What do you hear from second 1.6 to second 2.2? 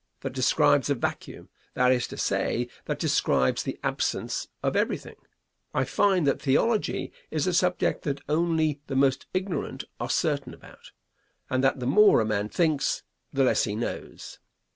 that is to